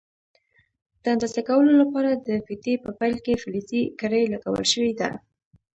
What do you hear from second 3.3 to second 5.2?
فلزي کړۍ لګول شوې ده.